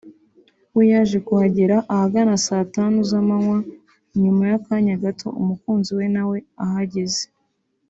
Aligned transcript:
we 0.75 0.83
yaje 0.93 1.17
kuhagera 1.27 1.75
ahagana 1.93 2.33
saa 2.45 2.65
tanu 2.75 2.97
z’amanywa 3.09 3.57
nyuma 4.21 4.43
y’akanya 4.51 4.93
gato 5.03 5.27
umukunzi 5.41 5.89
we 5.97 6.05
nawe 6.15 6.37
ahageze 6.65 7.23